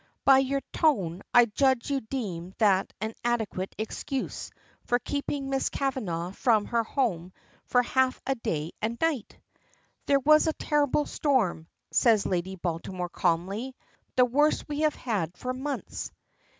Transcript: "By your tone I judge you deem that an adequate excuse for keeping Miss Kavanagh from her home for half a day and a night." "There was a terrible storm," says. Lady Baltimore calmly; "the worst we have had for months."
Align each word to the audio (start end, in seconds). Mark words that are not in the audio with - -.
"By 0.25 0.39
your 0.39 0.61
tone 0.73 1.21
I 1.31 1.45
judge 1.45 1.91
you 1.91 2.01
deem 2.01 2.55
that 2.57 2.91
an 3.01 3.13
adequate 3.23 3.75
excuse 3.77 4.49
for 4.83 4.97
keeping 4.97 5.47
Miss 5.51 5.69
Kavanagh 5.69 6.31
from 6.31 6.65
her 6.65 6.83
home 6.83 7.31
for 7.67 7.83
half 7.83 8.19
a 8.25 8.33
day 8.33 8.71
and 8.81 8.97
a 8.99 9.05
night." 9.05 9.37
"There 10.07 10.19
was 10.19 10.47
a 10.47 10.53
terrible 10.53 11.05
storm," 11.05 11.67
says. 11.91 12.25
Lady 12.25 12.55
Baltimore 12.55 13.09
calmly; 13.09 13.75
"the 14.15 14.25
worst 14.25 14.67
we 14.67 14.79
have 14.79 14.95
had 14.95 15.37
for 15.37 15.53
months." 15.53 16.11